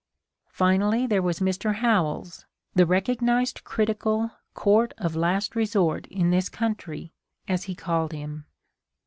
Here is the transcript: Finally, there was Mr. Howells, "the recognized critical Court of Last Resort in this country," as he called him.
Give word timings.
Finally, 0.49 1.05
there 1.05 1.21
was 1.21 1.41
Mr. 1.41 1.75
Howells, 1.75 2.47
"the 2.73 2.87
recognized 2.87 3.63
critical 3.63 4.31
Court 4.55 4.95
of 4.97 5.15
Last 5.15 5.55
Resort 5.55 6.07
in 6.07 6.31
this 6.31 6.49
country," 6.49 7.13
as 7.47 7.65
he 7.65 7.75
called 7.75 8.11
him. 8.11 8.45